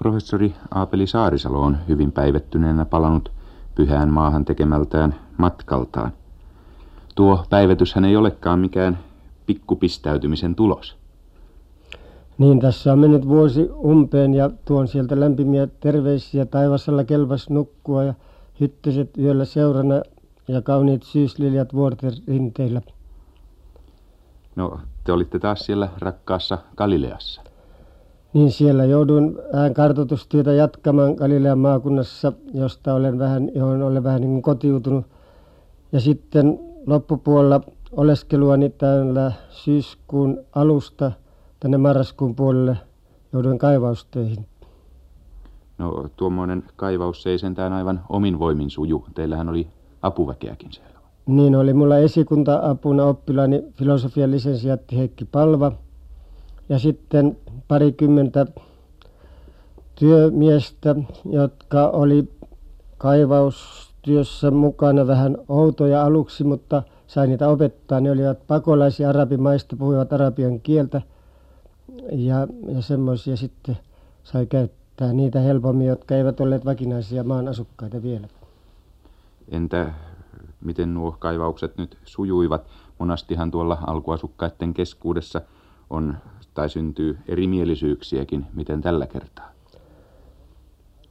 Professori 0.00 0.54
Aapeli 0.70 1.06
Saarisalo 1.06 1.60
on 1.60 1.78
hyvin 1.88 2.12
päivettyneenä 2.12 2.84
palannut 2.84 3.32
pyhään 3.74 4.08
maahan 4.08 4.44
tekemältään 4.44 5.14
matkaltaan. 5.36 6.12
Tuo 7.14 7.44
päivetyshän 7.50 8.04
ei 8.04 8.16
olekaan 8.16 8.58
mikään 8.58 8.98
pikkupistäytymisen 9.46 10.54
tulos. 10.54 10.96
Niin, 12.38 12.60
tässä 12.60 12.92
on 12.92 12.98
mennyt 12.98 13.28
vuosi 13.28 13.70
umpeen 13.84 14.34
ja 14.34 14.50
tuon 14.64 14.88
sieltä 14.88 15.20
lämpimiä 15.20 15.66
terveisiä. 15.66 16.46
Taivasalla 16.46 17.04
kelvas 17.04 17.50
nukkua 17.50 18.04
ja 18.04 18.14
hyttyset 18.60 19.18
yöllä 19.18 19.44
seurana 19.44 20.02
ja 20.48 20.62
kauniit 20.62 21.02
syysliljat 21.02 21.74
vuorten 21.74 22.12
rinteillä. 22.28 22.82
No, 24.56 24.80
te 25.04 25.12
olitte 25.12 25.38
taas 25.38 25.60
siellä 25.60 25.88
rakkaassa 25.98 26.58
Galileassa. 26.76 27.49
Niin 28.32 28.52
siellä 28.52 28.84
jouduin 28.84 29.36
vähän 29.52 29.74
kartoitustyötä 29.74 30.52
jatkamaan 30.52 31.14
Galilean 31.14 31.58
maakunnassa, 31.58 32.32
josta 32.54 32.94
olen 32.94 33.18
vähän, 33.18 33.50
johon 33.54 33.82
olen 33.82 34.04
vähän 34.04 34.20
niin 34.20 34.42
kotiutunut. 34.42 35.06
Ja 35.92 36.00
sitten 36.00 36.58
loppupuolella 36.86 37.60
oleskeluani 37.92 38.70
täällä 38.70 39.32
syyskuun 39.48 40.40
alusta 40.54 41.12
tänne 41.60 41.78
marraskuun 41.78 42.34
puolelle 42.34 42.76
jouduin 43.32 43.58
kaivaustöihin. 43.58 44.46
No 45.78 46.08
tuommoinen 46.16 46.62
kaivaus 46.76 47.26
ei 47.26 47.38
sentään 47.38 47.72
aivan 47.72 48.00
omin 48.08 48.38
voimin 48.38 48.70
suju. 48.70 49.04
Teillähän 49.14 49.48
oli 49.48 49.66
apuväkeäkin 50.02 50.72
siellä. 50.72 51.00
Niin 51.26 51.56
oli 51.56 51.74
mulla 51.74 51.98
esikunta-apuna 51.98 53.04
oppilaani 53.04 53.64
filosofian 53.72 54.30
lisensiaatti 54.30 54.98
Heikki 54.98 55.24
Palva 55.24 55.72
ja 56.70 56.78
sitten 56.78 57.36
parikymmentä 57.68 58.46
työmiestä, 59.94 60.94
jotka 61.30 61.88
oli 61.88 62.28
kaivaustyössä 62.98 64.50
mukana 64.50 65.06
vähän 65.06 65.38
outoja 65.48 66.04
aluksi, 66.04 66.44
mutta 66.44 66.82
sai 67.06 67.26
niitä 67.26 67.48
opettaa. 67.48 68.00
Ne 68.00 68.10
olivat 68.10 68.46
pakolaisia 68.46 69.08
arabimaista, 69.08 69.76
puhuivat 69.76 70.12
arabian 70.12 70.60
kieltä 70.60 71.02
ja, 72.12 72.48
ja 72.68 72.82
semmoisia 72.82 73.36
sitten 73.36 73.78
sai 74.24 74.46
käyttää 74.46 75.12
niitä 75.12 75.40
helpommin, 75.40 75.86
jotka 75.86 76.14
eivät 76.14 76.40
olleet 76.40 76.64
vakinaisia 76.64 77.24
maan 77.24 77.48
asukkaita 77.48 78.02
vielä. 78.02 78.28
Entä 79.48 79.92
miten 80.64 80.94
nuo 80.94 81.16
kaivaukset 81.18 81.76
nyt 81.76 81.98
sujuivat? 82.04 82.66
Monastihan 82.98 83.50
tuolla 83.50 83.78
alkuasukkaiden 83.86 84.74
keskuudessa 84.74 85.40
on 85.90 86.16
tai 86.54 86.70
syntyy 86.70 87.18
erimielisyyksiäkin. 87.28 88.46
Miten 88.54 88.80
tällä 88.80 89.06
kertaa? 89.06 89.52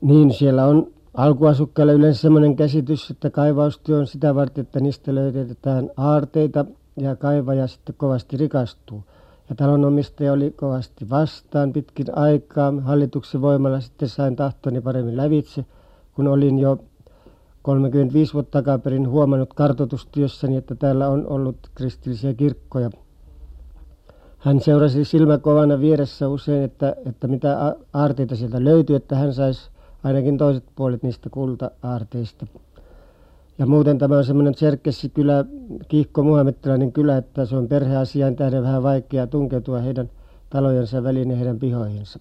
Niin, 0.00 0.32
siellä 0.32 0.66
on 0.66 0.86
alkuasukkailla 1.14 1.92
yleensä 1.92 2.20
sellainen 2.20 2.56
käsitys, 2.56 3.10
että 3.10 3.30
kaivaustyö 3.30 3.98
on 3.98 4.06
sitä 4.06 4.34
varten, 4.34 4.62
että 4.62 4.80
niistä 4.80 5.14
löydetään 5.14 5.90
aarteita 5.96 6.64
ja 6.96 7.16
kaivaja 7.16 7.66
sitten 7.66 7.94
kovasti 7.98 8.36
rikastuu. 8.36 9.04
Ja 9.48 9.54
talonomistaja 9.54 10.32
oli 10.32 10.50
kovasti 10.50 11.10
vastaan 11.10 11.72
pitkin 11.72 12.18
aikaa. 12.18 12.72
Hallituksen 12.80 13.42
voimalla 13.42 13.80
sitten 13.80 14.08
sain 14.08 14.36
tahtoni 14.36 14.80
paremmin 14.80 15.16
lävitse, 15.16 15.64
kun 16.14 16.28
olin 16.28 16.58
jo 16.58 16.78
35 17.62 18.34
vuotta 18.34 18.62
takaperin 18.62 19.08
huomannut 19.08 19.54
kartoitustyössäni, 19.54 20.56
että 20.56 20.74
täällä 20.74 21.08
on 21.08 21.26
ollut 21.26 21.56
kristillisiä 21.74 22.34
kirkkoja. 22.34 22.90
Hän 24.42 24.60
seurasi 24.60 25.04
silmäkovana 25.04 25.80
vieressä 25.80 26.28
usein, 26.28 26.62
että, 26.62 26.96
että 27.06 27.28
mitä 27.28 27.76
aarteita 27.92 28.36
sieltä 28.36 28.64
löytyy, 28.64 28.96
että 28.96 29.16
hän 29.16 29.34
saisi 29.34 29.70
ainakin 30.04 30.38
toiset 30.38 30.64
puolet 30.76 31.02
niistä 31.02 31.30
kulta-aarteista. 31.30 32.46
Ja 33.58 33.66
muuten 33.66 33.98
tämä 33.98 34.18
on 34.18 34.24
semmoinen 34.24 34.54
Tserkessi-kylä, 34.54 35.44
kiihko 35.88 36.22
muhamettilainen 36.22 36.92
kylä, 36.92 37.16
että 37.16 37.46
se 37.46 37.56
on 37.56 37.68
perheasian 37.68 38.36
tähden 38.36 38.62
vähän 38.62 38.82
vaikea 38.82 39.26
tunkeutua 39.26 39.78
heidän 39.78 40.10
talojensa 40.50 41.02
väliin 41.02 41.30
ja 41.30 41.36
heidän 41.36 41.58
pihoihinsa. 41.58 42.18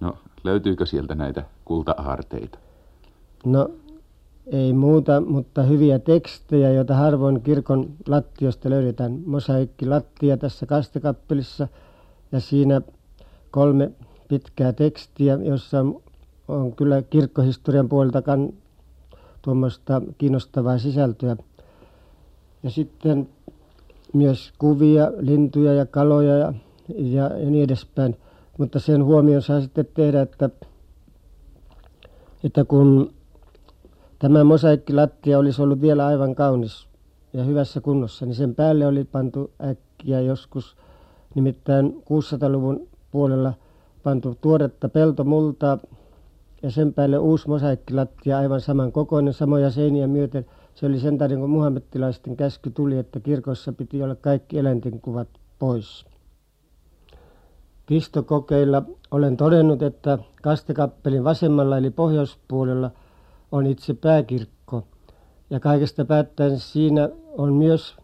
No, 0.00 0.14
löytyykö 0.44 0.86
sieltä 0.86 1.14
näitä 1.14 1.44
kulta-aarteita? 1.64 2.58
No, 3.44 3.70
ei 4.46 4.72
muuta, 4.72 5.20
mutta 5.20 5.62
hyviä 5.62 5.98
tekstejä, 5.98 6.70
joita 6.70 6.94
harvoin 6.94 7.40
kirkon 7.40 7.90
lattiosta 8.08 8.70
löydetään. 8.70 9.22
lattia 9.86 10.36
tässä 10.36 10.66
kastekappelissa 10.66 11.68
ja 12.32 12.40
siinä 12.40 12.80
kolme 13.50 13.90
pitkää 14.28 14.72
tekstiä, 14.72 15.38
jossa 15.42 15.84
on 16.48 16.72
kyllä 16.72 17.02
kirkkohistorian 17.02 17.88
puolelta 17.88 18.22
tuommoista 19.42 20.02
kiinnostavaa 20.18 20.78
sisältöä. 20.78 21.36
Ja 22.62 22.70
sitten 22.70 23.28
myös 24.12 24.52
kuvia, 24.58 25.12
lintuja 25.20 25.74
ja 25.74 25.86
kaloja 25.86 26.38
ja, 26.38 26.52
ja, 26.96 27.38
ja 27.38 27.50
niin 27.50 27.64
edespäin. 27.64 28.16
Mutta 28.58 28.78
sen 28.80 29.04
huomioon 29.04 29.42
saa 29.42 29.60
sitten 29.60 29.88
tehdä, 29.94 30.22
että, 30.22 30.50
että 32.44 32.64
kun 32.64 33.14
tämä 34.24 34.44
mosaikkilattia 34.44 35.38
olisi 35.38 35.62
ollut 35.62 35.80
vielä 35.80 36.06
aivan 36.06 36.34
kaunis 36.34 36.88
ja 37.32 37.44
hyvässä 37.44 37.80
kunnossa, 37.80 38.26
niin 38.26 38.34
sen 38.34 38.54
päälle 38.54 38.86
oli 38.86 39.04
pantu 39.04 39.50
äkkiä 39.64 40.20
joskus, 40.20 40.76
nimittäin 41.34 42.02
600-luvun 42.02 42.88
puolella 43.10 43.52
pantu 44.02 44.38
tuoretta 44.40 44.88
peltomultaa 44.88 45.78
ja 46.62 46.70
sen 46.70 46.94
päälle 46.94 47.18
uusi 47.18 47.48
mosaikkilattia 47.48 48.38
aivan 48.38 48.60
saman 48.60 48.92
kokoinen, 48.92 49.34
samoja 49.34 49.70
seiniä 49.70 50.06
myöten. 50.06 50.46
Se 50.74 50.86
oli 50.86 51.00
sen 51.00 51.18
takia, 51.18 51.36
kun 51.36 51.50
muhammettilaisten 51.50 52.36
käsky 52.36 52.70
tuli, 52.70 52.98
että 52.98 53.20
kirkossa 53.20 53.72
piti 53.72 54.02
olla 54.02 54.14
kaikki 54.14 54.58
eläinten 54.58 55.00
kuvat 55.00 55.28
pois. 55.58 56.04
Pistokokeilla 57.86 58.82
olen 59.10 59.36
todennut, 59.36 59.82
että 59.82 60.18
kastekappelin 60.42 61.24
vasemmalla 61.24 61.78
eli 61.78 61.90
pohjoispuolella 61.90 62.90
on 63.54 63.66
itse 63.66 63.94
pääkirkko. 63.94 64.82
Ja 65.50 65.60
kaikesta 65.60 66.04
päättäen 66.04 66.58
siinä 66.60 67.08
on 67.38 67.52
myös 67.52 67.96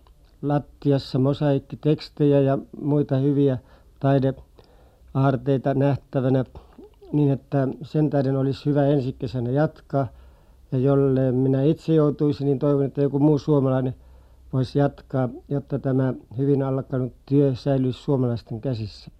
lattiassa 0.42 1.18
mosaikkitekstejä 1.18 2.40
ja 2.40 2.58
muita 2.80 3.16
hyviä 3.16 3.58
taideaarteita 4.00 5.74
nähtävänä 5.74 6.44
niin 7.12 7.30
että 7.30 7.68
sen 7.82 8.10
tähden 8.10 8.36
olisi 8.36 8.66
hyvä 8.66 8.86
ensi 8.86 9.12
kesänä 9.12 9.50
jatkaa. 9.50 10.06
Ja 10.72 10.78
jolle 10.78 11.32
minä 11.32 11.62
itse 11.62 11.94
joutuisin, 11.94 12.44
niin 12.44 12.58
toivon, 12.58 12.84
että 12.84 13.02
joku 13.02 13.18
muu 13.18 13.38
suomalainen 13.38 13.94
voisi 14.52 14.78
jatkaa, 14.78 15.28
jotta 15.48 15.78
tämä 15.78 16.14
hyvin 16.38 16.62
alkanut 16.62 17.12
työ 17.26 17.54
säilyisi 17.54 18.02
suomalaisten 18.02 18.60
käsissä. 18.60 19.10